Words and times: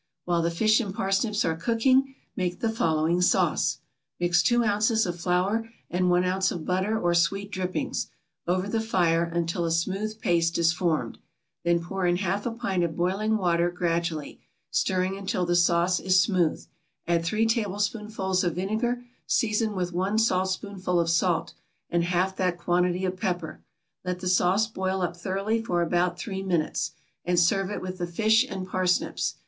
While 0.25 0.41
the 0.41 0.49
fish 0.49 0.79
and 0.79 0.95
parsnips 0.95 1.45
are 1.45 1.55
cooking 1.55 2.15
make 2.35 2.59
the 2.59 2.71
following 2.71 3.21
sauce: 3.21 3.77
mix 4.19 4.41
two 4.41 4.63
ounces 4.63 5.05
of 5.05 5.19
flour 5.19 5.69
and 5.91 6.09
one 6.09 6.23
ounce 6.23 6.49
of 6.49 6.65
butter 6.65 6.99
or 6.99 7.13
sweet 7.13 7.51
drippings, 7.51 8.09
over 8.47 8.67
the 8.67 8.81
fire 8.81 9.23
until 9.23 9.63
a 9.63 9.69
smooth 9.71 10.19
paste 10.19 10.57
is 10.57 10.73
formed; 10.73 11.19
then 11.63 11.81
pour 11.83 12.07
in 12.07 12.15
half 12.15 12.47
a 12.47 12.51
pint 12.51 12.83
of 12.83 12.95
boiling 12.95 13.37
water 13.37 13.69
gradually, 13.69 14.41
stirring 14.71 15.19
until 15.19 15.45
the 15.45 15.55
sauce 15.55 15.99
is 15.99 16.19
smooth, 16.19 16.65
add 17.07 17.23
three 17.23 17.45
tablespoonfuls 17.45 18.43
of 18.43 18.55
vinegar, 18.55 19.03
season 19.27 19.75
with 19.75 19.93
one 19.93 20.17
saltspoonful 20.17 20.99
of 20.99 21.11
salt, 21.11 21.53
and 21.91 22.05
half 22.05 22.35
that 22.35 22.57
quantity 22.57 23.05
of 23.05 23.17
pepper; 23.17 23.61
let 24.03 24.19
the 24.19 24.27
sauce 24.27 24.65
boil 24.65 25.03
up 25.03 25.15
thoroughly 25.15 25.61
for 25.61 25.83
about 25.83 26.17
three 26.17 26.41
minutes, 26.41 26.93
and 27.23 27.39
serve 27.39 27.69
it 27.69 27.83
with 27.83 27.99
the 27.99 28.07
fish 28.07 28.43
and 28.43 28.67
parsnips. 28.67 29.35